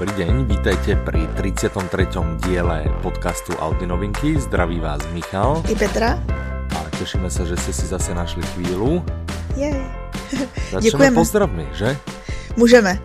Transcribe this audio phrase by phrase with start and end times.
[0.00, 2.40] Dobrý deň, vítajte pri 33.
[2.48, 4.32] diele podcastu Audi Novinky.
[4.40, 5.60] Zdraví vás Michal.
[5.68, 6.16] I Petra.
[6.72, 9.04] A tešíme sa, že ste si zase našli chvíľu.
[9.60, 9.76] Jej.
[10.72, 12.00] Začneme pozdravmi, že?
[12.56, 12.96] Můžeme.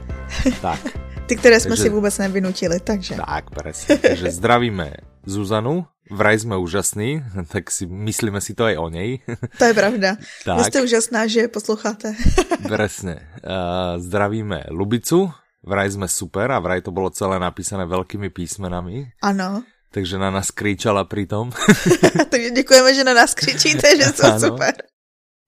[0.64, 0.80] Tak,
[1.28, 3.20] Ty, které jsme Takže- si vůbec nevynutili, takže.
[3.20, 4.00] tak, presne.
[4.00, 4.96] Takže zdravíme
[5.28, 5.92] Zuzanu.
[6.08, 9.20] Vraj sme úžasní, tak si myslíme si to aj o nej.
[9.60, 10.16] To je pravda.
[10.48, 10.58] Tak.
[10.58, 12.16] Vy jste úžasná, že posloucháte.
[12.64, 13.20] Presne.
[13.44, 15.36] Uh, zdravíme Lubicu.
[15.66, 19.18] Vraj sme super a vraj to bolo celé napísané veľkými písmenami.
[19.26, 19.66] Ano.
[19.90, 21.50] Takže na nás kričala pritom.
[22.32, 24.40] Takže děkujeme, že na nás křičíte, že jsou Ano.
[24.40, 24.74] super.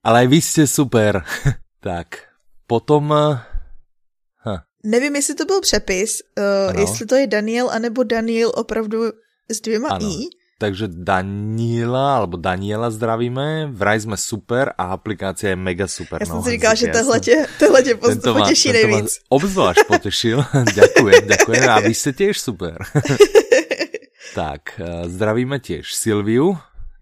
[0.04, 1.22] Ale aj vy ste super.
[1.84, 2.08] tak,
[2.66, 3.14] potom...
[3.14, 3.38] eh,
[4.46, 6.80] Hm, Nevím, jestli to byl přepis, uh, Ano.
[6.82, 9.04] jestli to je Daniel, anebo Daniel opravdu
[9.52, 10.08] s dvěma Ano.
[10.08, 10.26] i.
[10.58, 13.70] takže Daniela, alebo Daniela zdravíme.
[13.70, 16.18] Vraj sme super a aplikácia je mega super.
[16.22, 19.20] Já jsem no, si říkala, že tohle tě, tohle tě pos- Tento potěší tento nejvíc.
[19.30, 20.38] Obzvlášť potešil.
[20.76, 21.64] ďakujem, ďakujem.
[21.70, 22.82] A vy ste tiež super.
[24.38, 26.58] tak, eh, zdravíme tiež Silviu.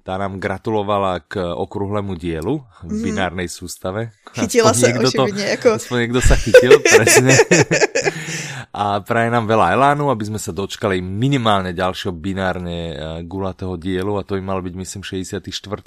[0.05, 4.13] Tá nám gratulovala k okrúhlemu dielu v binárnej sústave.
[4.13, 4.37] Mhm.
[4.37, 7.33] Chytila Aspoň se to- jako Aspoň niekto sa chytil, presne.
[8.75, 14.19] A praje nám veľa elánu, aby sme sa dočkali minimálne ďalšieho binárne eh, gulatého dielu
[14.19, 15.39] a to by mal byť, myslím, 64.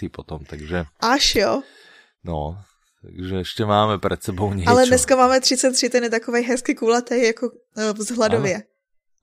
[0.09, 1.53] potom, takže až jo.
[2.25, 2.57] no,
[3.05, 4.73] takže ešte máme pred sebou niečo.
[4.73, 8.65] Ale dneska máme 33, ten je takovej hezky kulatý jako uh, vzhledově.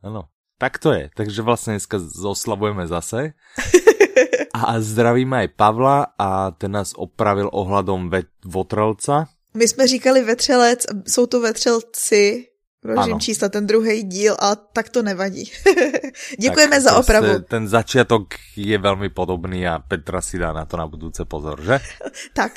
[0.06, 0.30] Áno,
[0.62, 1.10] tak to je.
[1.18, 3.34] Takže vlastne dneska zoslavujeme zase.
[4.56, 9.28] A zdravíme aj Pavla a ten nás opravil ohľadom ve- Votrelca.
[9.52, 12.48] My jsme říkali vetřelec, jsou to vetřelci,
[12.86, 13.02] Ano.
[13.02, 15.50] Rožím čísla, ten druhý díl, a tak to nevadí.
[16.40, 17.42] Děkujeme Tak za opravu.
[17.50, 21.82] Ten začiatok je veľmi podobný a Petra si dá na to na budúce pozor, že?
[22.38, 22.52] Tak,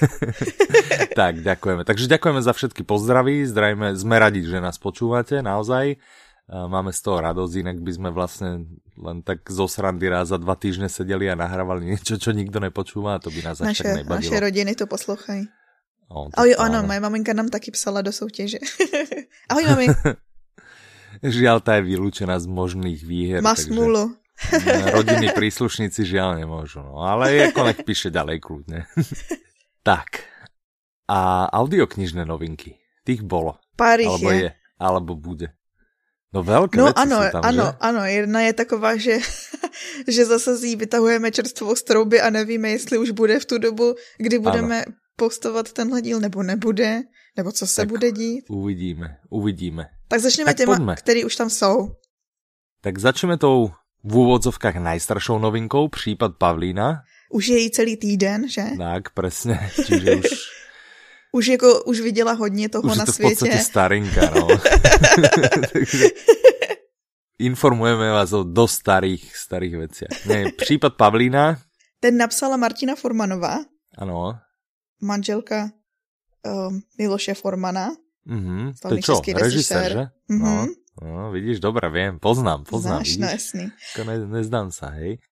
[1.19, 1.83] tak, ďakujeme.
[1.87, 5.97] Takže ďakujeme za všetky pozdraví, zdravíme, sme radi, že nás počúvate, naozaj.
[6.49, 8.65] Máme z toho radosť, inak by sme vlastne
[8.97, 13.17] len tak zo srandy raz za dva týždne sedeli a nahrávali niečo, čo nikto nepočúva
[13.17, 14.17] a to by nás až naše, tak nebavilo.
[14.17, 15.45] naše rodiny to poslouchají.
[16.09, 16.89] Tak Ahoj, ano, áno.
[16.89, 18.59] moje maminka nám taky psala do soutěže.
[19.53, 19.87] Ahoj, mami,
[21.19, 23.43] Žiaľ, tá je vylúčená z možných výher.
[23.43, 24.15] má smůlu.
[24.95, 26.79] Rodinní príslušníci žiaľ nemôžu.
[26.79, 28.87] No, ale ako nech píše ďalej kľudne.
[29.83, 30.23] tak.
[31.11, 32.79] A audioknižné novinky.
[33.03, 33.59] Tých bolo.
[33.75, 34.39] Pár jich Alebo je.
[34.47, 34.51] je.
[34.79, 35.49] Alebo bude.
[36.31, 37.77] No veľké No ano, tam, ano, že?
[37.81, 39.17] ano, jedna je taková, že,
[40.07, 43.59] že zase z jí vytahujeme čerstvou z trouby a nevíme, jestli už bude v tu
[43.59, 44.85] dobu, kdy budeme
[45.19, 47.03] postovat tenhle díl, nebo nebude,
[47.37, 47.89] nebo co se Tak.
[47.89, 48.45] bude dít.
[48.51, 49.87] Uvidíme, uvidíme.
[50.09, 50.95] Tak začneme Tak těma, pojďme.
[50.97, 51.89] který už tam jsou.
[52.81, 53.71] Tak začneme tou
[54.05, 57.03] v úvodzovkách najstaršou novinkou, případ Pavlína.
[57.35, 58.65] Už je jí celý týden, že?
[58.79, 59.03] Tak.
[59.87, 60.27] Čiže už,
[61.33, 63.35] Už jako, už viděla hodně toho už je na to v světě.
[63.35, 64.49] podstate starinka, no.
[65.73, 66.05] Takže
[67.39, 70.15] informujeme vás o dosť starých, starých veciach.
[70.27, 71.61] Nie, prípad Pavlína,
[72.01, 73.59] Ten napsala Martina Formanová,
[73.99, 74.39] ano.
[75.01, 75.71] Manželka
[76.43, 77.91] um, Miloše Formana.
[78.27, 78.73] Mhm.
[78.83, 79.21] To je čo?
[79.21, 79.89] Režisér, režisér.
[79.93, 80.05] že?
[80.29, 80.67] Mhm.
[81.03, 83.65] No, no, vidíš, dobre, viem, poznám, poznám, Znáš, no jasný.
[84.05, 85.23] Ne, nezdám sa, hej.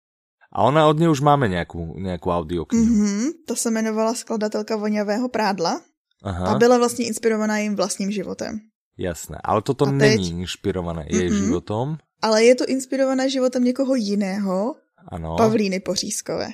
[0.55, 2.87] A ona od nej už máme nejakú, nejakú audioknihu.
[2.87, 5.83] Mhm, to se jmenovala skladatelka voňavého prádla
[6.23, 8.61] Aha, a byla vlastně inspirovaná jejím vlastním životem.
[8.99, 9.37] jasné.
[9.45, 9.99] Ale toto A teď?
[10.17, 11.45] není inšpirované jej Mhm.
[11.45, 11.99] životom.
[12.23, 14.75] Ale je to inspirované životem někoho jiného,
[15.09, 15.37] Ano.
[15.37, 16.49] Pavlíny Pořízkové.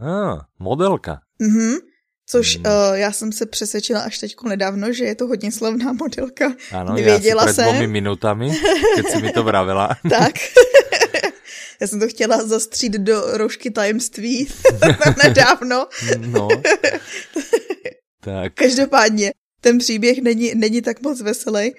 [0.00, 1.20] Ah, modelka.
[1.42, 1.74] Mhm.
[2.28, 2.66] Což Hmm.
[2.66, 6.54] uh, já jsem se přesvědčila až teď nedávno, že je to hodně slavná modelka.
[6.94, 7.64] Nevěděla ja si pred jsem.
[7.64, 8.50] dvomi minutami,
[8.96, 9.88] keď si mi to vravela.
[10.10, 10.34] Tak.
[11.80, 14.48] Já jsem to chtěla zastřít do roušky tajemství
[15.24, 15.86] nedávno.
[16.16, 16.48] No.
[18.20, 21.74] tak, Každopádně, ten příběh není, není tak moc veselý.
[21.74, 21.78] Uh,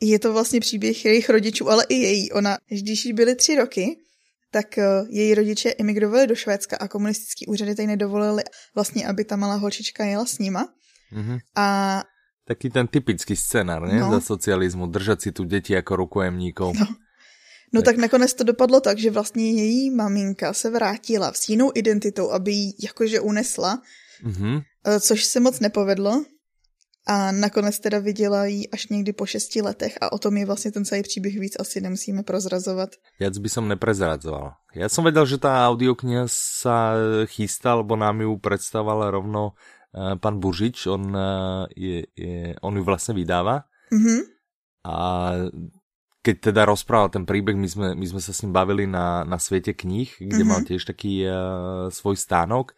[0.00, 2.32] je to vlastně příběh jejich rodičů, ale i její.
[2.32, 3.96] Ona, když jí byly tři roky,
[4.54, 8.42] tak uh, její rodiče emigrovali do Švédska a komunistický úřady tady nedovolili
[8.74, 10.68] vlastně, aby ta malá holčička jela s nima.
[11.10, 11.38] mhm.
[11.58, 11.66] A
[12.46, 13.98] taký ten typický scenár, ne?
[14.00, 14.10] No.
[14.10, 16.76] Za socializmu, držať si tu deti ako rukojemníkov.
[16.76, 16.86] No.
[17.72, 22.30] No tak nakonec to dopadlo tak, že vlastně její maminka se vrátila s jinou identitou,
[22.30, 23.82] aby ji jakože unesla,
[24.22, 24.60] Mhm.
[24.86, 26.24] eh, což se moc nepovedlo.
[27.06, 30.72] A nakonec teda viděla ji až někdy po šesti letech a o tom je vlastně
[30.72, 32.90] ten celý příběh víc asi nemusíme prozrazovat.
[33.20, 34.56] Viac by som neprezradzoval.
[34.74, 36.96] Ja som vedel, že tá audiokniha sa
[37.28, 42.82] chystá, lebo nám ju predstavoval rovno uh, pán Bužič, on, uh, je, je, on ju
[42.82, 43.68] vlastne vydáva.
[43.92, 44.16] Mhm.
[44.88, 44.96] A
[46.24, 49.36] keď teda rozprával ten príbeh, my sme, my sme sa s ním bavili na, na
[49.36, 50.48] svete kníh, kde Mhm.
[50.48, 52.72] mal tiež taký uh, svoj stánok,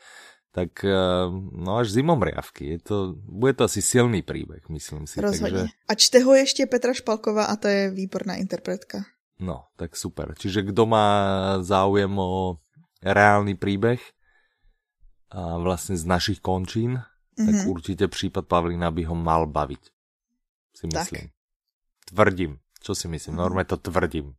[0.56, 2.64] tak uh, no až zimomriavky.
[2.64, 2.97] Je to,
[3.29, 5.20] bude to asi silný príbeh, myslím si.
[5.20, 5.69] Rozhodně.
[5.69, 5.73] Takže...
[5.88, 9.05] A čte ho ještě Petra Špalková a to je výborná interpretka.
[9.37, 10.32] No, tak super.
[10.32, 11.08] Čiže kdo má
[11.61, 12.56] záujem o
[13.05, 14.00] reálný príbeh
[15.29, 17.44] a vlastne z našich končín, mm-hmm.
[17.44, 17.67] tak mhm.
[17.69, 19.82] určite prípad Pavlína by ho mal baviť.
[20.73, 21.29] Si myslím.
[21.29, 22.17] Tak.
[22.17, 22.64] Tvrdím.
[22.81, 23.37] Čo si myslím?
[23.37, 23.41] Mhm.
[23.44, 24.32] Normálne to tvrdím.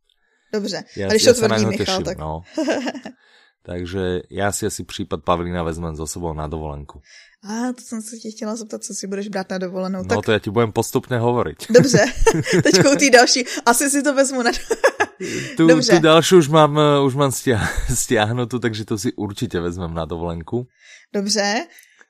[0.54, 0.84] Dobře.
[0.98, 2.18] Ja, a když ja to tvrdí Michal, tak...
[2.18, 2.42] No.
[3.68, 7.02] Takže já si asi případ Pavlína vezmem za sebou na dovolenku.
[7.44, 10.00] A to jsem se tě chtěla zeptat, co si budeš brát na dovolenou.
[10.00, 10.26] No tak...
[10.26, 11.72] to já ti budem postupně hovoriť.
[11.72, 12.06] Dobře,
[12.64, 13.46] teďkou ty další.
[13.66, 14.52] Asi si to vezmu na
[15.58, 15.96] tu, Dobře.
[15.96, 17.32] tu další už mám, eh, už mám
[17.94, 20.68] stiahnutou, takže to si určitě vezmem na dovolenku.
[21.14, 21.68] Dobře.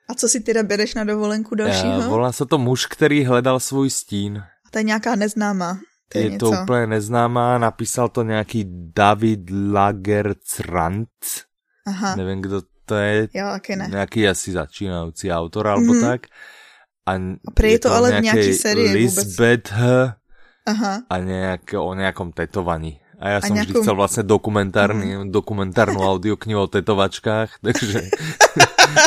[0.10, 1.98] A co si teda bereš na dovolenku dalšího?
[1.98, 4.38] Uh, volá se to muž, který hledal svůj stín.
[4.38, 5.80] A to je nějaká neznámá.
[6.10, 8.66] To je, je to úplně neznámá, napísal to nějaký
[8.96, 9.40] David
[9.72, 11.10] Lagercrant.
[11.88, 12.16] Aha.
[12.16, 13.28] Nevím, kdo to je.
[13.34, 13.88] Jo, taky ne.
[13.92, 16.02] Nějaký asi začínající autor, alebo mm-hmm.
[16.02, 16.22] tak.
[17.06, 19.74] A, a prý je to, to ale v nějaký sérii Lisbeth
[20.66, 21.02] Aha.
[21.10, 23.00] a nějak, o nějakom tetovaní.
[23.20, 23.70] A já jsem nějakou...
[23.70, 25.32] vždy chcel vlastně dokumentárny, mm.
[25.32, 28.02] dokumentárnu audioknihu o tetovačkách, takže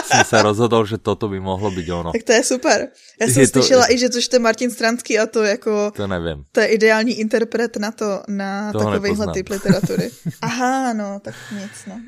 [0.04, 2.12] jsem se rozhodl, že toto by mohlo být ono.
[2.12, 2.88] Tak to je super.
[3.20, 3.92] Já jsem je slyšela to...
[3.92, 5.90] i, že to je Martin Stranský a to jako...
[5.90, 6.44] To nevím.
[6.52, 10.10] To je ideální interpret na to, na Toho takovýhle typ literatury.
[10.42, 12.00] Aha, no, tak nic, no.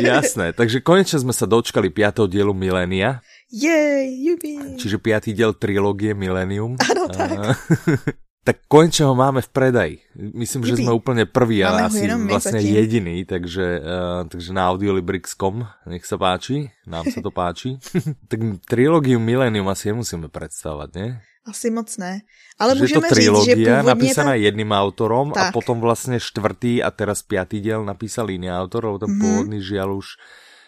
[0.00, 3.20] Jasné, takže konečně jsme se dočkali pátého dílu Milénia.
[3.52, 4.76] Jej, jubi.
[4.76, 6.76] Čiže pátý díl trilogie Millennium.
[6.90, 7.58] Ano, tak.
[8.44, 9.94] Tak konečne ho máme v predaji.
[10.36, 16.04] Myslím, že sme úplne prví a asi vlastne jediný, takže, uh, takže na audiolibrix.com, nech
[16.04, 17.80] sa páči, nám sa to páči.
[18.30, 21.24] tak trilógiu Millennium asi nemusíme predstavovať, ne?
[21.48, 22.20] Asi moc ne.
[22.60, 24.40] Ale že můžeme to trilógia říct, že napísaná ta...
[24.44, 25.48] jedným autorom tak.
[25.48, 29.20] a potom vlastně čtvrtý a teraz pátý diel napísal jiný autor, lebo ten mm-hmm.
[29.20, 30.06] původný žiaľ už...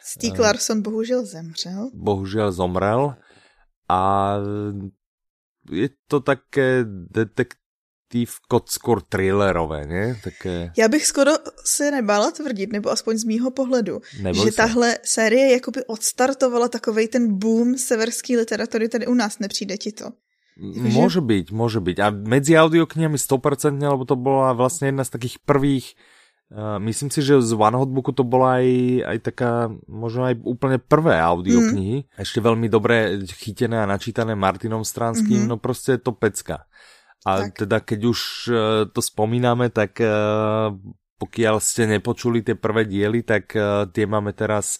[0.00, 1.90] Stieg Larsson bohužel zemřel.
[1.92, 3.16] Bohužel zomrel
[3.88, 4.32] a
[5.70, 7.54] je to také detek
[8.06, 10.14] detektívko skôr thrillerové, ne?
[10.24, 10.70] Také...
[10.76, 11.32] Já bych skoro
[11.64, 14.56] se nebála tvrdit, nebo aspoň z mýho pohledu, Neboj že se.
[14.56, 20.04] tahle série jakoby odstartovala takovej ten boom severské literatury tady u nás, nepřijde ti to?
[20.56, 20.96] Jakože...
[20.96, 21.96] Môže byť, môže byť.
[22.00, 25.92] A medzi audioknihami 100%, lebo to bola vlastne jedna z takých prvých
[26.46, 28.70] Uh, myslím si, že z One Hotbooku to bola aj,
[29.02, 32.06] aj taká, možno aj úplne prvé audioknihy.
[32.06, 32.22] Mm.
[32.22, 35.50] Ešte veľmi dobre chytené a načítané Martinom Stranským, mm-hmm.
[35.50, 36.70] no proste je to pecka.
[37.24, 37.64] A tak.
[37.64, 38.56] teda keď už uh,
[38.90, 40.74] to spomíname, tak uh,
[41.16, 44.78] pokiaľ ste nepočuli tie prvé diely, tak uh, tie máme teraz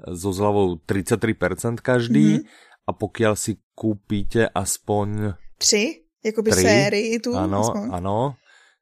[0.00, 2.88] so zľavou 33% každý mm-hmm.
[2.88, 5.38] a pokiaľ si kúpite aspoň...
[5.60, 6.02] Tři?
[6.24, 7.36] Jakoby tri, sérii tu?
[7.36, 7.86] Ano, aspoň.
[7.92, 8.16] ano.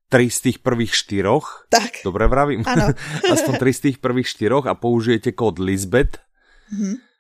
[0.06, 1.66] Tri z tých prvých štyroch.
[1.72, 2.06] Tak.
[2.06, 2.62] Dobre vravím.
[2.64, 2.94] Ano.
[3.34, 6.22] aspoň tri z tých prvých štyroch a použijete kód Lisbeth.
[6.70, 7.11] Mm-hmm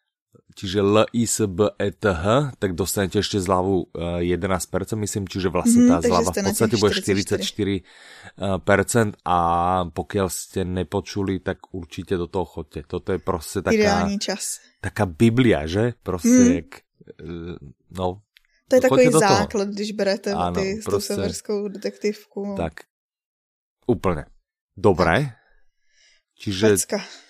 [0.54, 5.48] čiže L, I, S, B, E, T, H, tak dostanete ešte zľavu 11%, myslím, čiže
[5.48, 7.84] vlastne tá mm, zľava v podstate bude 44%
[9.24, 9.38] a
[9.90, 12.82] pokiaľ ste nepočuli, tak určite do toho chodte.
[12.86, 14.08] Toto je prostě taká...
[14.18, 14.60] čas.
[14.80, 15.92] Taká biblia, že?
[16.02, 16.52] Prostě mm.
[16.52, 16.70] jak...
[16.76, 16.82] E,
[17.90, 18.20] no,
[18.68, 22.54] to je takový základ, když berete ano, ty, prostě, tou severskou detektivku.
[22.56, 22.72] Tak,
[23.86, 24.24] úplně.
[24.76, 25.41] Dobré.
[26.42, 26.74] Čiže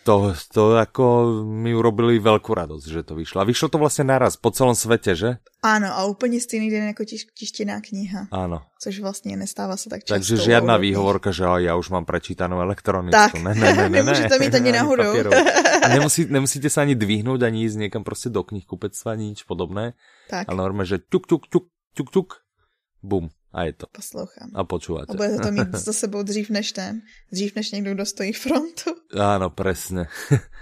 [0.05, 3.41] to, to jako mi urobili velkou radost, že to vyšlo.
[3.41, 5.37] A vyšlo to vlastně naraz po celém světě, že?
[5.63, 8.27] Ano, a úplně stejný den jako tiš, tištěná kniha.
[8.31, 8.63] Ano.
[8.83, 10.15] Což vlastně nestává se tak často.
[10.15, 13.19] Takže žádná výhovorka, že já už mám prečítanou elektronickou.
[13.19, 15.13] Tak, ne, ne, ne, ne, nemůžete mít ani náhodou.
[15.85, 19.93] a nemusí, nemusíte se ani dvihnout, ani jít někam prostě do knihkupectva, nič podobné.
[20.31, 20.49] Tak.
[20.49, 22.35] Ale normálně, že tuk, tuk, tuk, tuk, tuk,
[23.03, 23.29] bum.
[23.53, 23.87] A je to.
[23.93, 24.51] Poslouchám.
[24.55, 25.13] A počúvate.
[25.13, 28.91] A bude to mít za sebou dřív než ten, dřív než někdo, kdo stojí frontu.
[29.13, 30.09] Áno, presne.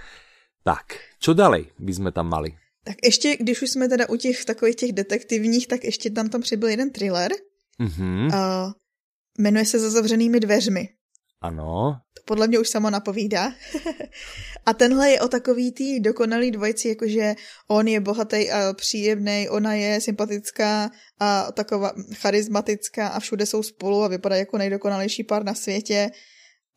[0.67, 2.51] tak, čo dalej by sme tam mali?
[2.83, 6.41] Tak ještě, když už jsme teda u těch takových těch detektivních, tak ještě tam tam
[6.41, 7.31] přibyl jeden thriller.
[7.79, 8.25] Mm-hmm.
[8.25, 8.71] Uh,
[9.37, 10.89] jmenuje se Za zavřenými dveřmi.
[11.41, 11.97] Ano.
[12.13, 13.53] To podle mě už samo napovídá.
[14.65, 17.35] a tenhle je o takový tý dokonalý dvojici, jakože
[17.67, 24.03] on je bohatý a příjemný, ona je sympatická a taková charismatická a všude jsou spolu
[24.03, 26.09] a vypadá jako nejdokonalejší pár na světě.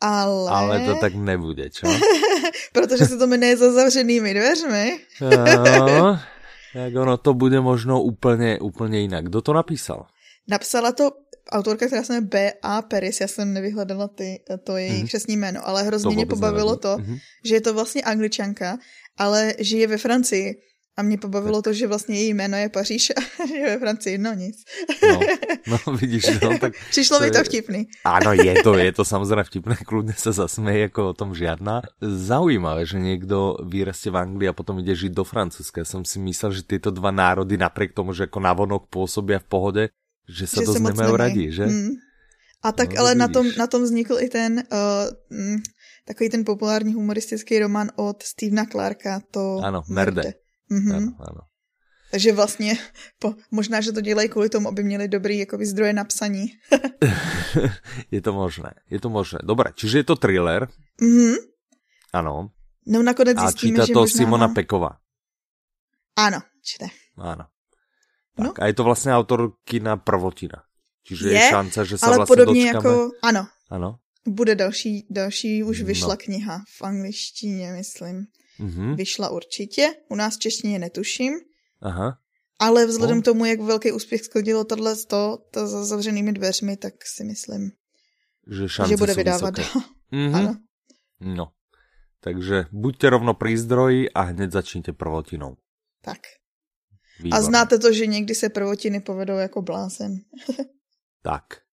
[0.01, 0.51] Ale...
[0.51, 1.87] Ale to tak nebude, čo?
[2.73, 4.99] Protože se to jmenuje za zavřenými dveřmi.
[5.21, 6.21] no,
[6.75, 9.25] tak ono to bude možno úplně, úplně jinak.
[9.25, 10.07] Kdo to napísal?
[10.49, 11.11] Napsala to
[11.53, 12.83] autorka, která se jmenuje B.A.
[12.83, 15.07] Peris, já jsem nevyhledala ty, to její mm-hmm.
[15.07, 17.19] křesní jméno, ale hrozně mě pobavilo to, mm-hmm.
[17.45, 18.79] že je to vlastně angličanka,
[19.19, 20.55] ale žije ve Francii
[20.95, 21.65] A mě pobavilo tak.
[21.65, 24.65] to, že vlastně její jméno je Paříž a je ve Francii, no nic.
[25.03, 25.21] No,
[25.87, 26.73] no vidíš, no tak...
[26.91, 27.45] Přišlo to mi to je...
[27.45, 27.81] vtipný.
[28.05, 31.83] Áno, je to, je to samozřejmě vtipné, kludně se zasměje, jako o tom žiadna.
[32.01, 35.83] Zaujímavé, že někdo vyrastie v Anglii a potom ide žiť do Francúzska.
[35.83, 39.51] Ja som si myslel, že tyto dva národy, napriek tomu, že jako navonok pôsobia v
[39.51, 39.83] pohode,
[40.29, 41.67] že sa že dost nemajú radi, že?
[41.69, 41.93] Mm.
[42.65, 45.09] A tak no, ale na tom, na tom vznikl i ten uh,
[46.05, 49.61] takový ten populární humoristický román od Stevena Clarka, to...
[49.65, 50.23] Ano, Merde.
[50.23, 50.35] Merde.
[50.73, 50.97] Mm-hmm.
[50.97, 51.43] Ano, ano.
[52.11, 52.79] Takže vlastně
[53.19, 56.47] po, možná, že to dělají kvůli tomu, aby měli dobrý jakoby, zdroje na psaní.
[58.11, 59.39] je to možné, je to možné.
[59.45, 60.69] Dobré, čiže je to thriller.
[61.01, 61.35] Mhm.
[62.13, 62.51] Ano.
[62.87, 64.17] No nakonec A čítá to možná...
[64.17, 65.01] Simona Pekova.
[66.17, 66.87] Ano, čte.
[67.19, 67.51] Ano.
[68.37, 68.53] Tak, no.
[68.59, 70.63] a je to vlastně autorkina prvotina.
[71.07, 72.89] Čiže je, je šance, že se ale vlastně podobně dočkáme...
[72.89, 73.47] jako, ano.
[73.71, 73.99] Ano.
[74.27, 76.17] Bude další, další už vyšla no.
[76.17, 78.27] kniha v angličtině, myslím.
[78.61, 78.97] Mm-hmm.
[78.97, 81.33] Vyšla určitě, u nás v češtině netuším.
[81.81, 82.19] Aha.
[82.59, 86.95] Ale vzhledem k tomu, jak velký úspěch sklidilo tohle to, to za zavřenými dveřmi, tak
[87.07, 87.71] si myslím,
[88.47, 89.55] že, že bude vydávat.
[90.13, 90.37] Mm-hmm.
[90.37, 90.57] Ano.
[91.21, 91.53] No.
[92.25, 95.57] Takže buďte rovno pri zdroji a hned začněte prvotinou.
[96.01, 96.25] Tak.
[97.21, 97.39] Výborné.
[97.39, 100.21] A znáte to, že někdy se prvotiny povedou jako blázen.
[101.23, 101.65] tak.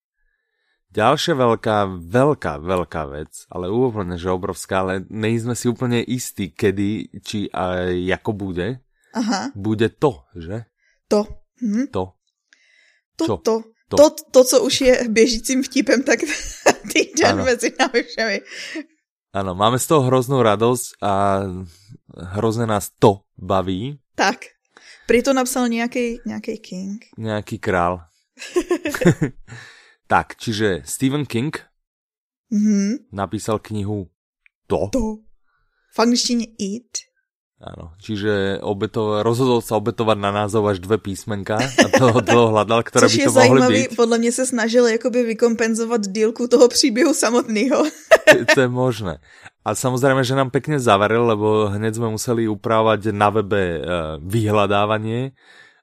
[0.92, 7.16] Ďalšia veľká, veľká, veľká vec, ale úplne, že obrovská, ale nejsme si úplne istí, kedy,
[7.24, 8.84] či a jako bude.
[9.16, 9.56] Aha.
[9.56, 10.68] Bude to, že?
[11.08, 11.24] To.
[11.64, 11.96] Hm.
[11.96, 12.20] To.
[13.16, 13.36] To, Čo?
[13.40, 13.56] to.
[13.92, 13.98] To.
[13.98, 16.20] To, to, co už je běžícím vtipem, tak
[16.94, 17.44] týden ano.
[17.44, 18.40] mezi námi všemi.
[19.34, 21.40] Ano, máme z toho hroznou radost a
[22.20, 24.00] hrozně nás to baví.
[24.16, 24.38] Tak.
[25.12, 27.06] Prý to napsal nějaký, nějaký king.
[27.18, 28.02] Nějaký král.
[30.08, 31.60] Tak, čiže Stephen King
[32.52, 32.98] mm-hmm.
[33.12, 34.08] napísal knihu
[34.68, 34.90] To.
[34.92, 35.16] To.
[35.96, 36.98] V angličtině It.
[37.62, 42.82] Áno, čiže obeto, rozhodol sa obetovať na názov až dve písmenka a to dlho hľadal,
[42.82, 43.96] ktoré Což by to mohly byť.
[43.96, 47.86] podle mě se snažil jakoby vykompenzovat dílku toho příběhu samotného.
[48.56, 49.22] to je možné.
[49.62, 53.82] A samozrejme, že nám pekne zavaril, lebo hneď sme museli upravovať na webe uh,
[54.22, 55.38] vyhľadávanie,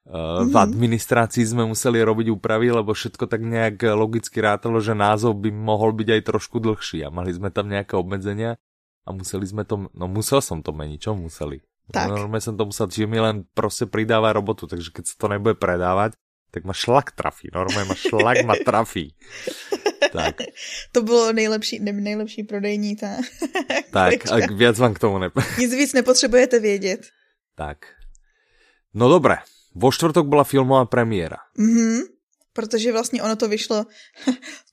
[0.09, 0.57] v mhm.
[0.57, 5.93] administrácii sme museli robiť úpravy, lebo všetko tak nejak logicky rátalo, že názov by mohol
[5.93, 8.57] byť aj trošku dlhší a mali sme tam nejaké obmedzenia
[9.05, 11.61] a museli sme to, no musel som to meniť, čo museli?
[11.93, 12.09] Tak.
[12.09, 15.61] Normálne som to musel, čiže mi len proste pridáva robotu, takže keď sa to nebude
[15.61, 16.17] predávať,
[16.49, 19.13] tak ma šlak trafí, normálně ma šlak ma trafí.
[20.13, 20.37] Tak.
[20.93, 23.17] To bylo nejlepší, ne, nejlepší prodejní ta.
[23.91, 25.31] tak, a viac vám k tomu ne...
[25.59, 27.01] Nic víc nepotřebujete vědět.
[27.55, 27.79] Tak.
[28.95, 29.37] No dobré,
[29.75, 31.37] Vo čtvrtok byla filmová premiéra.
[31.59, 32.01] Mhm,
[32.53, 33.87] protože vlastně ono to vyšlo,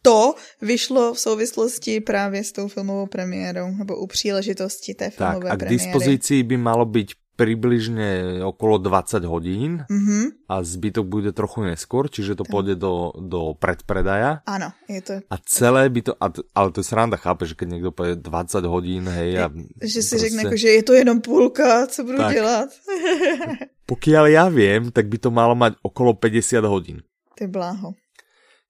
[0.02, 5.64] to vyšlo v souvislosti právě s tou filmovou premiérou, nebo u příležitosti té filmové tak,
[5.64, 10.24] a k dispozici by malo být přibližně okolo 20 hodín mm-hmm.
[10.50, 14.42] a zbytok bude trochu neskôr, čiže to pôjde do, do predpredaja.
[14.48, 15.14] Ano, je to.
[15.30, 18.66] A celé by to, a, ale to je sranda, chápe, že keď někdo povede 20
[18.66, 19.40] hodín, hej.
[19.40, 19.52] A
[19.84, 20.18] že si prostě...
[20.20, 22.34] řekne, jako, že je to jenom půlka, co budu tak.
[22.34, 22.70] dělat.
[23.86, 27.06] Pokiaľ ja viem, tak by to malo mať okolo 50 hodín.
[27.38, 27.94] Ty bláho.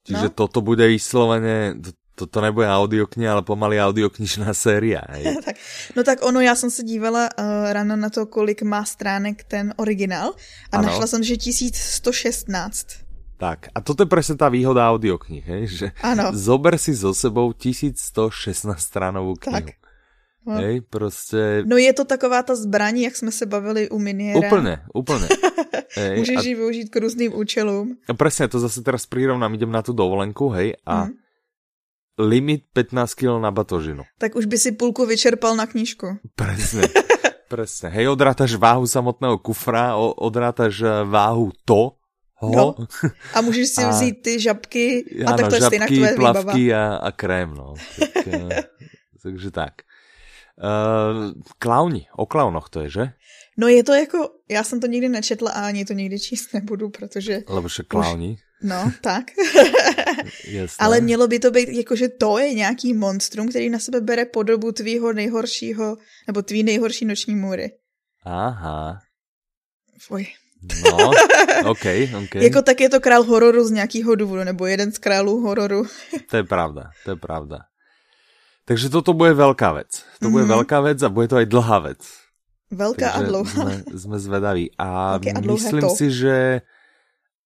[0.03, 0.35] Čiže no?
[0.35, 1.79] toto bude vysloveně,
[2.15, 5.03] to, to nebude audiokniha, ale pomaly audioknižná séria.
[5.45, 5.55] tak,
[5.95, 9.73] no tak ono, já jsem se dívala uh, ráno na to, kolik má stránek ten
[9.77, 10.33] originál
[10.71, 10.87] a ano.
[10.87, 12.87] našla jsem, že 1116.
[13.35, 15.63] Tak, a toto je presne tá výhoda audioknih, hej?
[15.67, 16.31] že ano.
[16.47, 19.59] zober si so sebou 1116 stránovou knihu.
[19.59, 19.75] Tak.
[20.45, 20.53] No.
[20.53, 21.63] Hej, prostě...
[21.65, 24.47] No je to taková ta zbraní, jak jsme se bavili u Miniera.
[24.47, 25.27] Úplně, úplně.
[25.95, 26.41] hej, Můžeš a...
[26.41, 27.97] ji využít k různým účelům.
[28.09, 31.11] A presne, to zase teraz prirovnám, idem na tu dovolenku, hej, a mm.
[32.19, 34.03] Limit 15 kg na batožinu.
[34.17, 36.17] Tak už by si půlku vyčerpal na knížku.
[36.35, 36.87] Presne,
[37.51, 37.89] presne.
[37.89, 41.99] Hej, odrátaš váhu samotného kufra, odrátaš eh, váhu to,
[42.35, 42.51] ho.
[42.55, 42.75] No.
[43.35, 43.89] A můžeš si a...
[43.89, 47.73] vzít ty žabky a ano, tak to je tvoje plavky a, a krém, no.
[47.99, 48.63] Tak, eh,
[49.23, 49.73] takže tak.
[50.55, 53.05] Uh, klauni, o klaunoch to je, že?
[53.57, 56.89] No je to jako, já jsem to nikdy nečetla a ani to nikdy číst nebudu,
[56.89, 57.43] protože...
[57.47, 58.31] Lebo že klauni.
[58.31, 59.23] Už, no, tak.
[60.79, 64.71] Ale mělo by to být, jakože to je nějaký monstrum, který na sebe bere podobu
[64.71, 65.97] tvýho nejhoršího,
[66.27, 67.71] nebo tvý nejhorší noční můry.
[68.25, 68.99] Aha.
[69.99, 70.27] Fuj.
[70.83, 71.11] No,
[71.69, 71.85] ok,
[72.23, 72.35] ok.
[72.41, 75.85] jako tak je to král hororu z nějakého důvodu, nebo jeden z králů hororu.
[76.29, 77.57] to je pravda, to je pravda.
[78.65, 80.01] Takže toto bude veľká vec.
[80.17, 80.33] To mm-hmm.
[80.33, 80.53] bude mhm.
[80.57, 82.01] veľká vec a bude to aj dlhá vec.
[82.75, 83.63] Veľká Takže a dlouhá.
[83.63, 84.65] Sme, sme zvedaví.
[84.75, 85.95] A, a myslím to.
[85.95, 86.61] si, že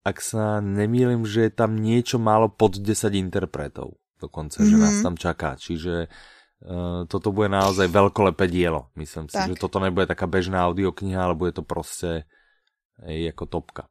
[0.01, 4.71] ak sa nemýlim, že je tam niečo málo pod 10 interpretov dokonce, mm-hmm.
[4.71, 5.03] že nás mhm.
[5.03, 5.55] tam čaká.
[5.55, 6.12] Čiže
[6.65, 8.91] uh, toto bude naozaj veľkolepé dielo.
[9.00, 9.53] Myslím si, tak.
[9.53, 12.27] že toto nebude taká bežná audiokniha, ale bude to prostě
[13.07, 13.88] jako topka.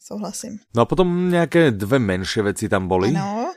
[0.00, 0.58] Souhlasím.
[0.76, 3.08] No a potom nějaké dvě menší věci tam byly.
[3.08, 3.54] Ano,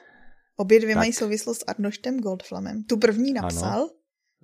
[0.55, 1.01] obě dvě tak.
[1.01, 2.83] mají souvislost s Arnoštem Goldflamem.
[2.83, 3.81] Tu první napsal.
[3.81, 3.89] Ano,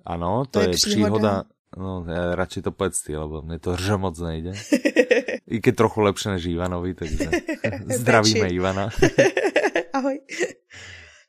[0.04, 1.08] ano to, to je, je příhoda.
[1.08, 1.44] příhoda.
[1.70, 4.58] No, ja radši to povedz ty, lebo mne to hrže moc nejde.
[5.54, 7.30] I keď trochu lepšie než Ivanovi, takže
[8.02, 8.90] zdravíme Ivana.
[9.96, 10.18] Ahoj.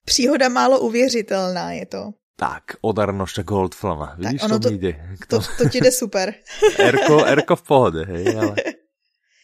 [0.05, 2.03] Příhoda málo uvěřitelná je to.
[2.35, 4.15] Tak, od Arnošta Goldflama.
[4.17, 5.17] Vidíš, tak ono to, to jde.
[5.27, 6.33] To, to ti jde super.
[6.79, 8.55] Erko, Erko v pohodě, hej, ale...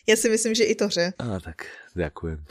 [0.08, 1.14] Já si myslím, že i to ře.
[1.20, 2.46] A tak, děkujem.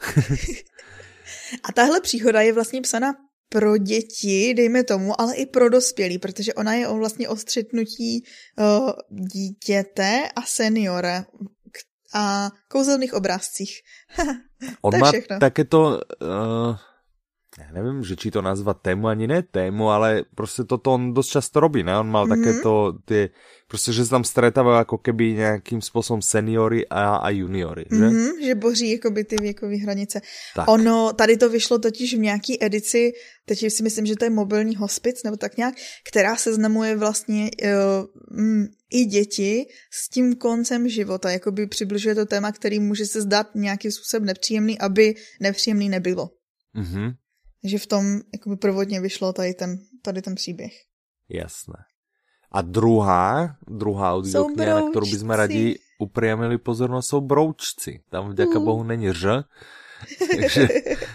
[1.63, 3.15] A tahle příhoda je vlastně psaná
[3.49, 8.25] pro děti, dejme tomu, ale i pro dospělí, protože ona je o vlastně o střetnutí
[8.59, 8.91] uh,
[9.33, 11.27] dítěte a seniora
[12.15, 13.71] a kouzelných obrázcích.
[14.83, 16.77] On má také to, uh,
[17.59, 21.27] já nevím, že či to nazvat tému, ani ne tému, ale prostě toto on dost
[21.27, 21.99] často robí, ne?
[21.99, 22.45] On mal mm -hmm.
[22.45, 23.31] také to, ty,
[23.69, 27.97] prostě, že se tam stretávají jako keby nějakým způsobem seniory a, a juniory, že?
[27.97, 30.21] Mm -hmm, že boří jakoby ty věkové hranice.
[30.55, 30.69] Tak.
[30.69, 33.13] Ono, tady to vyšlo totiž v nějaký edici,
[33.47, 35.75] teď si myslím, že to je mobilní hospic, nebo tak nějak,
[36.09, 42.53] která seznamuje vlastně uh, mm, i děti s tím koncem života, jakoby přibližuje to téma,
[42.53, 46.29] který může se zdát nějakým způsobem nepříjemný, aby nepříjemný nebylo.
[46.75, 47.13] Mm
[47.67, 50.73] -hmm že v tom jakoby provodně vyšlo tady ten, tady ten příběh.
[51.29, 51.77] Jasné.
[52.53, 58.01] A druhá, druhá audiokniha, na kterou bychom rádi upriamili pozornost, jsou broučci.
[58.11, 58.65] Tam vďaka uh.
[58.65, 59.45] bohu není ř,
[60.37, 60.69] takže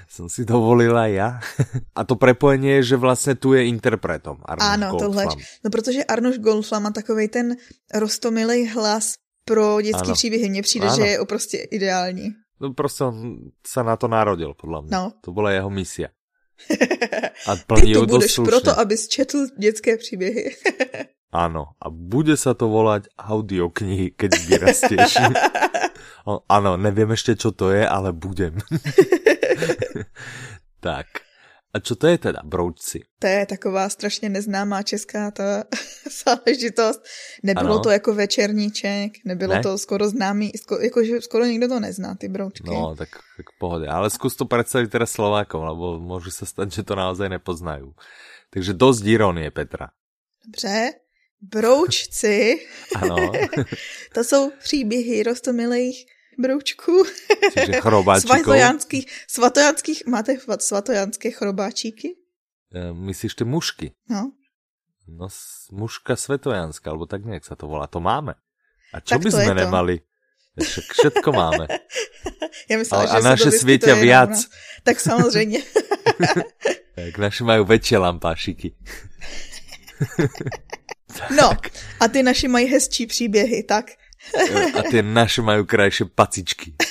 [0.08, 1.40] jsem si dovolila já.
[1.96, 5.26] A to prepojení je, že vlastně tu je interpretom Arnoš Ano, tohle.
[5.64, 7.56] No protože Arnoš Goldflam má takový ten
[7.94, 9.14] rostomilý hlas
[9.46, 10.14] pro dětský ano.
[10.14, 10.50] příběhy.
[10.50, 10.96] Mně přijde, ano.
[10.96, 12.30] že je prostě ideální.
[12.60, 14.90] No prostě on se na to narodil, podle mě.
[14.92, 15.12] No.
[15.22, 16.08] To byla jeho misia.
[17.50, 18.50] A Ty to budeš slušne.
[18.52, 20.56] proto, abys četl dětské příběhy.
[21.32, 25.12] Áno, a bude sa to volať audioknihy, keď vyrastieš.
[26.28, 28.60] Áno, neviem ešte, čo to je, ale budem.
[30.84, 31.08] tak.
[31.74, 33.00] A co to je teda broučci?
[33.20, 35.64] To je taková strašně neznámá česká ta
[36.26, 37.02] záležitost.
[37.44, 37.80] Nebylo ano.
[37.80, 39.62] to jako večerníček, nebylo ne?
[39.62, 42.70] to skoro známý, sko, jakože skoro nikdo to nezná, ty broučky.
[42.70, 43.88] No, tak, tak pohodě.
[43.88, 47.92] Ale zkus to představit teda Slovákom, lebo může se stát, že to naozaj nepoznají.
[48.50, 49.90] Takže dost ironie, Petra.
[50.46, 50.92] Dobře.
[51.42, 52.60] Broučci.
[52.96, 53.32] ano.
[54.14, 56.06] to jsou příběhy rostomilých
[56.38, 57.04] broučků.
[57.82, 58.30] Chrobáčikov.
[58.30, 62.16] svatojanských, svatojanských, máte svatojanské chrobáčíky?
[62.74, 63.92] E, myslíš ty mušky?
[64.10, 64.32] No.
[65.08, 65.28] No,
[65.72, 67.88] muška svetojanská, alebo tak nějak se to volá.
[67.88, 68.34] To máme.
[68.94, 69.96] A čo tak by sme nemali?
[70.60, 71.68] Však všetko máme.
[72.70, 74.48] Já myslela, a, a naše světě viac.
[74.84, 75.60] Tak samozřejmě.
[76.96, 78.76] tak naše mají větší lampášiky.
[81.36, 81.52] no,
[82.00, 83.92] a ty naši mají hezčí příběhy, tak?
[84.80, 86.74] A ty naše mají krajší pacičky.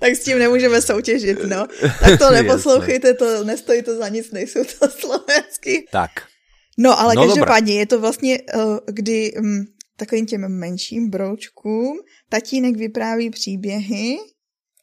[0.00, 1.66] tak s tím nemůžeme soutěžit, no.
[2.00, 5.86] Tak to neposlouchejte, to nestojí to za nic, nejsou to slovenský.
[5.90, 6.10] Tak.
[6.78, 9.64] No, ale no, každopádně je to vlastně, eh, kdy um,
[9.96, 14.16] takovým těm menším broučkům tatínek vypráví příběhy.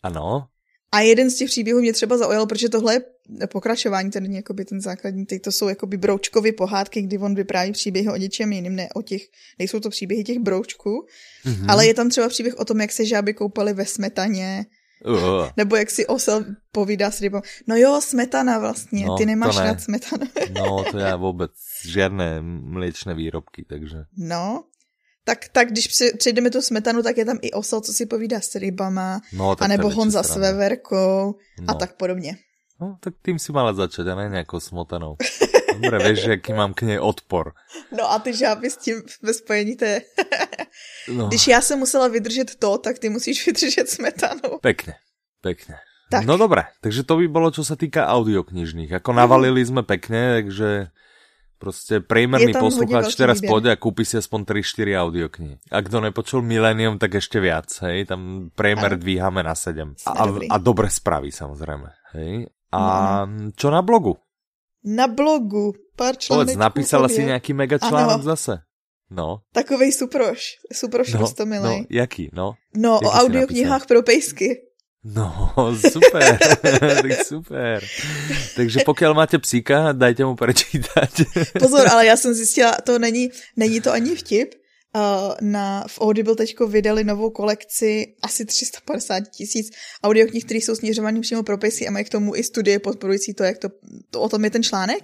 [0.04, 0.47] Ano.
[0.91, 3.02] A jeden z těch příběhů mě třeba zaujal, protože tohle je
[3.47, 8.10] pokračování, ten jakoby ten základní, teď to jsou jakoby broučkovy pohádky, kdy on vypráví příběhy
[8.10, 9.21] o něčem jiným, ne o těch,
[9.60, 11.06] nejsou to příběhy těch broučků,
[11.45, 11.65] mm-hmm.
[11.67, 14.65] ale je tam třeba příběh o tom, jak se žáby koupaly ve smetaně,
[15.06, 15.49] Uh.
[15.58, 17.41] Nebo jak si osel povídá s rybou.
[17.67, 19.63] No jo, smetana vlastně, no, ty nemáš ne.
[19.63, 20.25] rád smetanu.
[20.54, 21.52] no, to já vůbec
[21.86, 23.97] žádné mléčné výrobky, takže.
[24.17, 24.63] No,
[25.23, 28.55] tak, tak když přejdeme tu smetanu, tak je tam i osel, co si povídá s
[28.55, 31.65] rybama, no, anebo Honza s veverkou no.
[31.67, 32.38] a tak podobně.
[32.82, 35.15] No, tak tím si mala začať, a ne nějakou smotanou.
[35.79, 37.53] Dobre, víš, jaký mám k něj odpor.
[37.97, 40.01] No a ty žáby s tím ve spojení, to je...
[41.13, 41.27] no.
[41.27, 44.60] Když já jsem musela vydržet to, tak ty musíš vydržet smetanu.
[44.62, 44.93] Pekne,
[45.41, 45.75] pekne.
[46.12, 46.25] Tak.
[46.25, 48.91] No dobré, takže to by bylo, co se týká audioknižných.
[48.91, 50.88] Jako navalili jsme pekne, takže
[51.59, 55.55] prostě prejmerný posluchač teraz pôjde a kúpi si aspoň 3-4 audioknihy.
[55.71, 59.93] A kdo nepočul Millennium, tak ešte viac, hej, tam prejmer dvíhame na 7.
[60.07, 62.47] A, a, a dobre spraví, samozrejme, hej.
[62.71, 62.81] A
[63.27, 63.51] no.
[63.53, 64.15] čo na blogu?
[64.87, 66.55] Na blogu, pár článků.
[66.55, 68.63] napísala si nějaký mega článok zase.
[69.09, 69.41] No.
[69.53, 72.53] Takovej suproš, suproš no, No, jaký, no?
[72.77, 74.68] No, jaký o audioknihách pro pejsky.
[75.03, 75.53] No,
[75.91, 76.39] super,
[76.79, 77.83] tak super.
[78.55, 81.12] Takže pokud máte psíka, dajte mu prečítať.
[81.59, 84.59] Pozor, ale já jsem zjistila, to není, není to ani vtip,
[84.95, 89.71] Uh, na, v Audible teďko vydali novou kolekci asi 350 tisíc
[90.03, 93.43] audioknih, které jsou směřované přímo pro pejsky a mají k tomu i studie podporující to,
[93.43, 93.69] jak to,
[94.09, 95.03] to o tom je ten článek.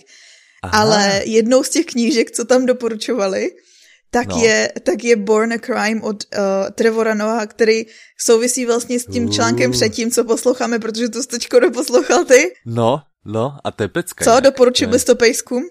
[0.63, 0.81] Aha.
[0.81, 3.49] Ale jednou z těch knížek, co tam doporučovali,
[4.15, 4.39] tak, no.
[4.39, 9.32] je, tak je Born a Crime od uh, Trevora Noah, který souvisí vlastně s tím
[9.32, 9.75] článkem uh.
[9.75, 12.56] předtím, co posloucháme, protože to jsi teďko doposlouchal ty.
[12.65, 14.25] No, no, a to je pecka.
[14.25, 15.62] Co, doporučil bys to pejsku?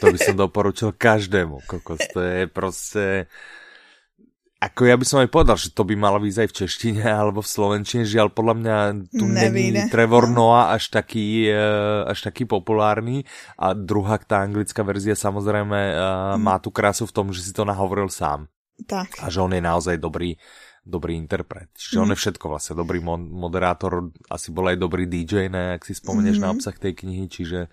[0.00, 3.26] To by som doporučil každému, kokos, to je prostě
[4.58, 7.38] Ako ja by som aj povedal, že to by malo výsť aj v češtine alebo
[7.38, 8.76] v slovenčine, žiaľ podľa mňa
[9.14, 10.50] tu není Trevor no.
[10.50, 13.22] Noah až taký, eh, až taký populárny
[13.54, 16.42] a druhá tá anglická verzia samozrejme hmm.
[16.42, 18.50] má tu krásu v tom, že si to nahovoril sám.
[18.82, 19.22] Tak.
[19.22, 20.34] A že on je naozaj dobrý,
[20.88, 21.68] dobrý interpret.
[21.76, 22.80] Čiže on je všetko vlastne.
[22.80, 26.44] Dobrý moderátor, asi bol aj dobrý DJ, ne, ak si spomenieš hmm.
[26.48, 27.68] na obsah tej knihy, čiže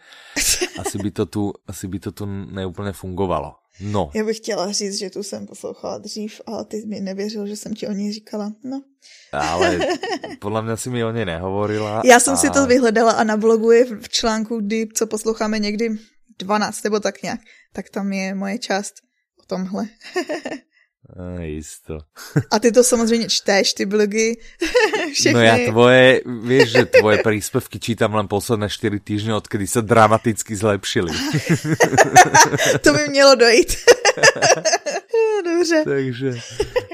[0.75, 3.63] asi by to tu, asi by to tu neúplne fungovalo.
[3.80, 4.12] No.
[4.13, 7.73] Já bych chtěla říct, že tu jsem poslouchala dřív, ale ty mi nevěřil, že jsem
[7.73, 8.54] ti o ní říkala.
[8.63, 8.82] No.
[9.32, 9.80] Ale
[10.39, 12.01] podle mě si mi o něj nehovorila.
[12.06, 12.38] Já jsem a...
[12.38, 15.89] si to vyhledala a na blogu je v článku, kdy, co posloucháme někdy
[16.39, 17.39] 12 nebo tak nějak,
[17.73, 18.93] tak tam je moje část
[19.39, 19.88] o tomhle.
[21.06, 21.98] A jisto.
[22.52, 24.38] A ty to samozřejmě čteš, ty blogy.
[25.13, 25.34] Všechny.
[25.34, 30.56] No já tvoje, víš, že tvoje príspevky čítam len posledné 4 týždně, odkedy se dramaticky
[30.56, 31.13] zlepšili.
[32.82, 33.76] to by mělo dojít.
[35.46, 35.84] Dobře.
[35.84, 36.32] Takže,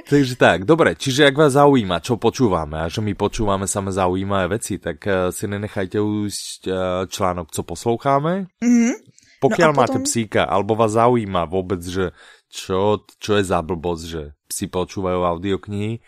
[0.10, 4.58] takže tak, dobre, čiže ak vás zaujíma, čo počúvame a že my počúvame samé zaujímavé
[4.58, 6.76] veci, tak uh, si nenechajte ujsť uh,
[7.08, 8.50] článok, co posloucháme.
[8.60, 8.94] Mm-hmm.
[9.42, 9.82] Pokiaľ no potom...
[9.82, 12.14] máte psíka, alebo vás zaujíma vôbec, že
[12.52, 16.04] čo, čo je za blbosť, že si počúvajú audioknihy,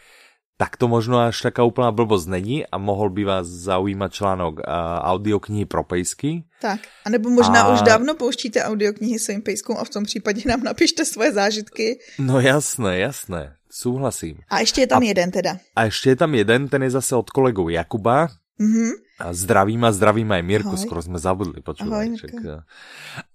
[0.60, 4.64] tak to možno až taká úplná blbosť není a mohol by vás zaujímať článok uh,
[5.16, 6.46] audioknihy pro pejsky.
[6.62, 7.74] Tak, anebo možná a...
[7.74, 12.00] už dávno pouštíte audioknihy svým pejskům a v tom případě nám napište svoje zážitky.
[12.20, 14.38] No jasné, jasné, súhlasím.
[14.50, 15.58] A ještě je tam a, jeden teda.
[15.76, 18.30] A ještě je tam jeden, ten je zase od kolegu Jakuba,
[18.60, 18.92] Mm-hmm.
[19.24, 20.84] A zdravím a zdravím aj Mirku, Ahoj.
[20.84, 22.06] skoro sme zabudli, počúvaj.
[22.28, 22.60] Eh.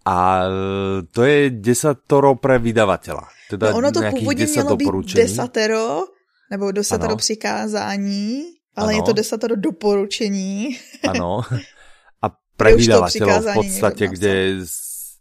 [0.05, 3.25] A eh, to je desatoro pre vydavateľa.
[3.49, 6.05] Teda no ono to původně mělo být desatero,
[6.51, 7.17] nebo desatero ano.
[7.17, 8.45] přikázání,
[8.77, 8.97] ale ano.
[8.97, 10.77] je to desatero doporučení.
[11.09, 11.41] Ano.
[12.23, 12.27] A
[12.59, 14.33] pre vydavateľov v podstate, kde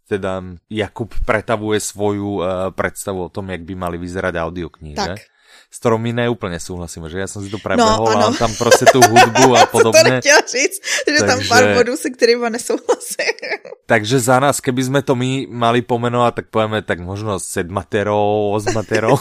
[0.08, 4.96] teda Jakub pretavuje svoju uh, predstavu o tom, jak by mali vyzerať audioknihy.
[4.96, 5.16] Tak.
[5.16, 5.37] Že?
[5.68, 8.88] S ktorou my neúplne súhlasíme, že ja som si to prebehol no, a tam prostě
[8.88, 10.20] tu hudbu a podobně.
[10.24, 13.36] to říct, že takže, tam pár bodů, se kterými nesouhlasím.
[13.86, 19.16] takže za nás, keby sme to my mali pomenovať, tak povieme tak možno sedmatero, osmatero.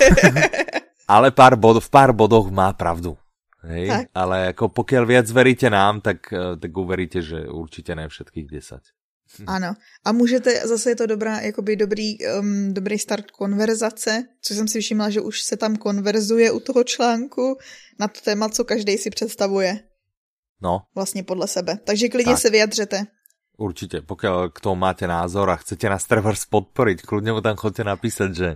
[1.08, 3.16] Ale pár bod, v pár bodoch má pravdu.
[3.64, 3.88] Hej?
[3.88, 4.06] Tak.
[4.16, 8.97] Ale ako pokiaľ viac veríte nám, tak, eh, tak uveríte, že určitě ne všetkých 10.
[9.48, 9.74] Ano.
[10.06, 14.80] A můžete, zase je to dobrá, jakoby dobrý, um, dobrý start konverzace, co jsem si
[14.80, 17.58] všimla, že už se tam konverzuje u toho článku
[18.00, 19.80] na to téma, co každý si představuje.
[20.62, 20.82] No.
[20.96, 21.80] Vlastně podle sebe.
[21.84, 22.42] Takže klidně tak.
[22.42, 23.04] se vyjadřete.
[23.58, 27.84] Určitě, pokud k tomu máte názor a chcete nás Trevors podporit, klidně mu tam chodte
[27.84, 28.56] napísat, že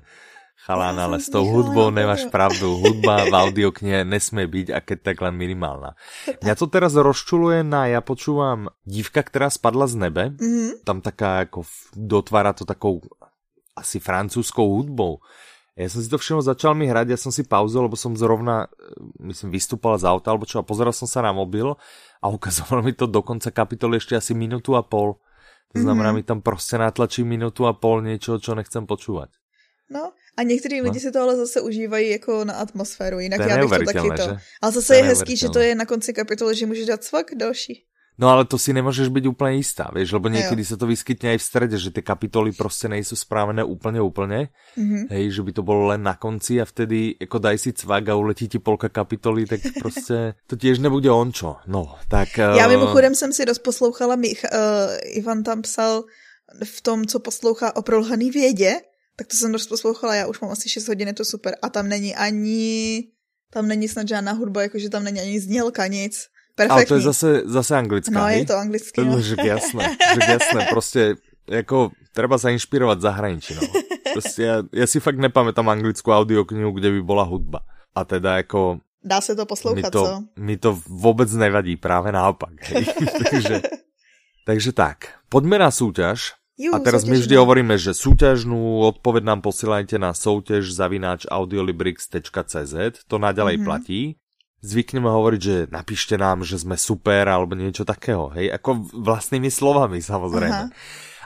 [0.62, 2.78] Chalán, ale s tou hudbou nemáš pravdu.
[2.78, 5.98] Hudba v audioknihe nesmie byť, a keď tak len minimálna.
[6.46, 10.24] Mňa to teraz rozčuluje na, ja počúvam Dívka, která spadla z nebe.
[10.38, 10.86] Mm-hmm.
[10.86, 11.66] Tam taká, jako
[11.98, 13.02] dotvára to takou
[13.74, 15.26] asi francúzskou hudbou.
[15.74, 18.70] Ja som si to všimol, začal mi hrať, ja som si pauzol, lebo som zrovna,
[19.18, 21.74] myslím, vystúpal z auta, alebo čo, a pozeral som sa na mobil
[22.22, 25.18] a ukazoval mi to do konca kapitoly ešte asi minútu a pol.
[25.74, 26.22] To znamená, mm-hmm.
[26.22, 29.32] mi tam prostě natlačí minutu a pol niečo, čo nechcem počúvať.
[29.90, 30.84] No, a některý no.
[30.84, 34.10] lidi si to ale zase užívají jako na atmosféru, jinak to já bych to taky
[34.18, 34.38] to.
[34.62, 37.26] Ale zase to je, hezký, že to je na konci kapitoly, že můžeš dát svak
[37.36, 37.86] další.
[38.18, 41.38] No ale to si nemůžeš být úplně jistá, víš, lebo někdy se to vyskytne aj
[41.38, 45.08] v strede, že ty kapitoly prostě nejsou správené úplně úplně, mm-hmm.
[45.10, 48.16] hej, že by to bylo len na konci a vtedy jako daj si cvak a
[48.16, 51.56] uletí ti polka kapitoly, tak prostě to těž nebude ončo.
[51.68, 52.38] No, tak...
[52.38, 52.72] Já uh...
[52.72, 56.04] mimochodem jsem si rozposlouchala, Mich, uh, Ivan tam psal
[56.64, 58.76] v tom, co poslouchá o prolhaný vědě,
[59.22, 61.56] tak to jsem dost poslouchala, já už mám asi 6 hodin, je to super.
[61.62, 63.04] A tam není ani,
[63.54, 66.26] tam není snad žádná hudba, jakože tam není ani znělka, nic.
[66.56, 66.74] Perfektní.
[66.74, 68.40] Ale to je zase, zase anglická, No, hej?
[68.40, 69.02] je to anglické.
[69.06, 69.22] No.
[69.22, 71.16] Že jasné, že jasné, prostě
[71.50, 72.50] jako treba sa
[72.98, 73.62] zahraničí, no.
[74.14, 77.60] Prostě já, já si fakt nepamätám anglickou audioknihu, kde by byla hudba.
[77.96, 78.80] A teda jako...
[79.04, 80.24] Dá se to poslouchat, mi to, co?
[80.40, 82.54] Mi to vůbec nevadí, právě naopak.
[83.32, 83.62] Takže,
[84.46, 84.98] takže tak,
[85.30, 86.41] poďme na súťaž.
[86.60, 92.76] Jú, a teraz my vždy hovoríme, že súťažnú odpoveď nám posielajte na soutěž zavináč audiolibrix.cz,
[93.08, 93.66] to naďalej mm -hmm.
[93.66, 94.02] platí.
[94.62, 100.06] Zvykneme hovoriť, že napíšte nám, že sme super, alebo niečo takého, hej, ako vlastnými slovami
[100.06, 100.64] samozrejme.
[100.70, 100.76] Aha.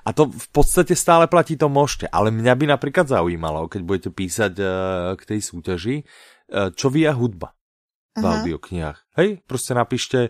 [0.06, 4.10] A to v podstate stále platí, to môžete, ale mňa by napríklad zaujímalo, keď budete
[4.14, 4.68] písať uh,
[5.18, 7.58] k tej súťaži, uh, čo vy a hudba
[8.16, 8.40] v Aha.
[8.40, 9.00] audioknihách.
[9.18, 10.30] Hej, prostě napíšte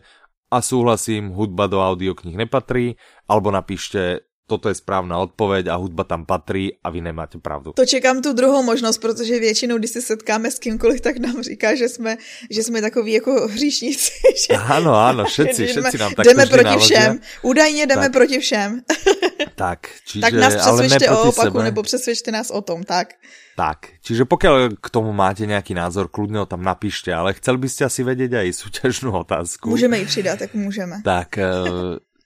[0.52, 2.96] a súhlasím, hudba do audioknih nepatrí,
[3.28, 7.74] alebo napíšte toto je správná odpověď a hudba tam patří a vy nemáte pravdu.
[7.74, 11.76] To čekám tu druhou možnost, protože většinou, když se setkáme s kýmkoliv, tak nám říká,
[11.76, 12.18] že jsme,
[12.50, 14.12] že jsme takový jako hříšníci.
[14.48, 17.00] Že, ano, ano, všetci, všetci nám tak Jdeme proti naložia.
[17.00, 17.20] všem.
[17.42, 18.12] Údajně jdeme tak.
[18.12, 18.82] proti všem.
[19.56, 21.64] tak, čiže, tak nás přesvědčte o opaku, sebe.
[21.64, 23.08] nebo přesvědčte nás o tom, tak.
[23.56, 24.50] Tak, čiže pokud
[24.82, 28.54] k tomu máte nějaký názor, kludně ho tam napište, ale chcel byste asi vědět i
[28.54, 29.70] soutěžnou otázku.
[29.70, 31.02] Můžeme ji přidat, jak můžeme.
[31.04, 31.46] Tak, eh,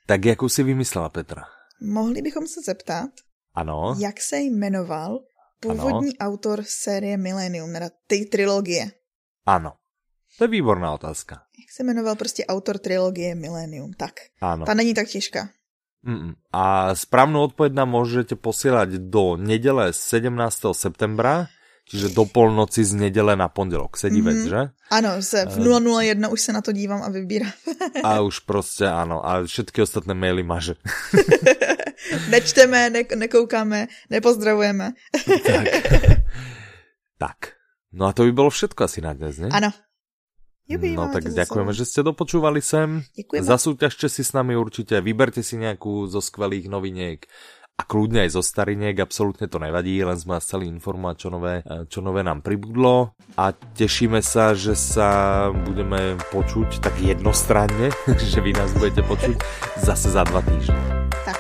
[0.06, 1.44] tak jakou si vymyslela Petra?
[1.82, 3.10] Mohli bychom se zeptat,
[3.54, 3.96] ano.
[4.00, 5.20] jak se jmenoval
[5.60, 6.32] původní ano.
[6.32, 8.92] autor série Millennium, teda té trilogie.
[9.46, 9.74] Ano.
[10.38, 11.36] To je výborná otázka.
[11.36, 14.14] Jak se jmenoval prostě autor trilogie Millennium, tak.
[14.42, 14.66] Ano.
[14.66, 15.50] Ta není tak těžká.
[16.06, 16.34] Mm-mm.
[16.52, 20.62] A správnou odpověď nám můžete posílat do neděle 17.
[20.72, 21.48] septembra
[21.90, 23.98] Čiže do polnoci z neděle na pondělok.
[23.98, 24.26] Sedí mm-hmm.
[24.26, 24.62] vec, že?
[24.94, 27.52] Ano, se v 001 uh, už se na to dívám a vybírám.
[28.04, 29.26] a už prostě ano.
[29.26, 30.76] A všetky ostatné maily maže.
[32.30, 34.94] Nečteme, ne, nekoukáme, nepozdravujeme.
[35.46, 35.66] tak.
[37.18, 37.38] tak.
[37.92, 39.50] No a to by bylo všetko asi na dnes, ne?
[39.52, 39.74] Ano.
[40.70, 43.02] Jubi, no tak ďakujeme, že ste dopočúvali sem.
[43.18, 43.42] Děkujeme.
[43.42, 47.26] Zasúťažte si s nami určite, vyberte si nejakú zo skvelých noviniek
[47.80, 51.64] a kľudne aj zo stariniek, absolútne to nevadí, len sme vás chceli informovať, čo nové,
[51.88, 57.96] čo nové nám pribudlo a tešíme sa, že sa budeme počuť tak jednostranne,
[58.36, 59.40] že vy nás budete počuť
[59.80, 60.84] zase za dva týždne.
[61.24, 61.40] Tak.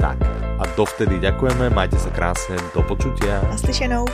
[0.00, 0.18] Tak.
[0.60, 3.44] A dovtedy ďakujeme, majte sa krásne, do počutia.
[3.52, 4.08] Naslyšenou.